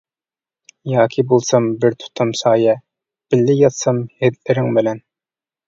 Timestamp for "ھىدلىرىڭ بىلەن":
4.25-5.07